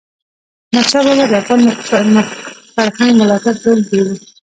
[0.79, 1.61] احمدشاه بابا د افغان
[2.75, 4.07] فرهنګ ملاتړ کوونکی و.